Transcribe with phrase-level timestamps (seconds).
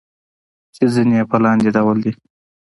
[0.75, 2.11] چې ځينې يې په لاندې ډول دي: